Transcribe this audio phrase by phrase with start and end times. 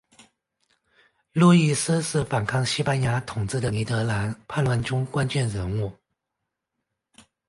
[1.31, 5.93] 路易斯是反抗西班牙统治的尼德兰叛乱中关键人物。